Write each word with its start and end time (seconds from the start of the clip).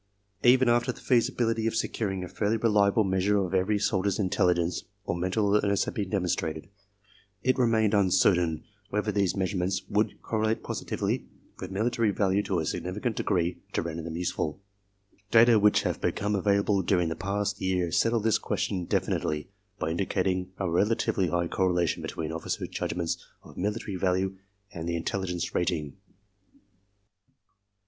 Even 0.41 0.67
after 0.67 0.91
the 0.91 0.99
feasibility 0.99 1.67
of 1.67 1.75
securing 1.75 2.23
a 2.23 2.27
fairly 2.27 2.57
reliable 2.57 3.03
measure 3.03 3.37
of 3.37 3.53
every 3.53 3.77
soldier's 3.77 4.17
intelligence 4.17 4.83
or 5.05 5.15
mental 5.15 5.47
alertness 5.47 5.83
had 5.85 5.93
been 5.93 6.09
demonstrated, 6.09 6.69
it 7.43 7.59
remained 7.59 7.93
uncertain 7.93 8.63
whether 8.89 9.11
these 9.11 9.35
measurements 9.37 9.83
would 9.89 10.19
cor 10.23 10.39
relate 10.39 10.63
positively 10.63 11.27
with 11.59 11.69
military 11.69 12.09
value 12.09 12.41
to 12.41 12.57
a 12.57 12.65
sufficient 12.65 13.15
degree 13.15 13.61
to 13.73 13.83
render 13.83 14.01
them 14.01 14.15
useful. 14.17 14.59
Data 15.29 15.59
which 15.59 15.83
have 15.83 16.01
become 16.01 16.33
available 16.33 16.81
during 16.81 17.09
the 17.09 17.15
past 17.15 17.59
yeaj' 17.59 17.93
settle 17.93 18.21
this 18.21 18.39
question 18.39 18.85
definitely 18.85 19.51
by 19.77 19.91
indicating 19.91 20.51
a 20.57 20.65
rela 20.65 20.93
tively 20.95 21.29
high 21.29 21.47
correlation 21.47 22.01
between 22.01 22.31
officers* 22.31 22.69
judgments 22.69 23.23
of 23.43 23.55
military 23.55 23.97
value 23.97 24.35
and 24.73 24.89
the 24.89 24.95
intelligence 24.95 25.53
rating. 25.53 25.95